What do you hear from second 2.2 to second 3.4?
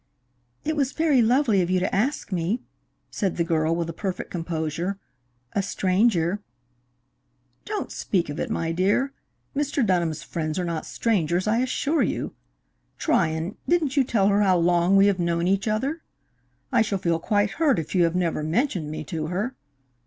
me," said